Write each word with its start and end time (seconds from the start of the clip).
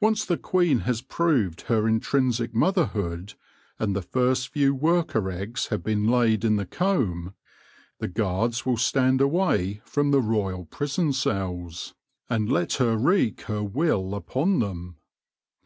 Once 0.00 0.24
the 0.24 0.38
queen 0.38 0.78
has 0.88 1.02
proved 1.02 1.60
her 1.68 1.86
intrinsic 1.86 2.54
motherhood, 2.54 3.34
and 3.78 3.94
the 3.94 4.00
first 4.00 4.48
few 4.48 4.74
worker 4.74 5.30
eggs 5.30 5.66
have 5.66 5.82
been 5.82 6.06
laid 6.06 6.46
in 6.46 6.56
the 6.56 6.64
comb, 6.64 7.34
the 7.98 8.08
guards 8.08 8.64
will 8.64 8.78
stand 8.78 9.20
away 9.20 9.82
from 9.84 10.12
the 10.12 10.22
royal 10.22 10.64
prison 10.64 11.12
cells 11.12 11.92
and 12.30 12.50
let 12.50 12.72
her 12.76 12.92
THE 12.92 12.92
BRIDE 12.92 12.96
WIDOW 12.96 13.02
8$ 13.02 13.06
wreak 13.12 13.40
her 13.42 13.62
will 13.62 14.14
upon 14.14 14.60
them. 14.60 14.96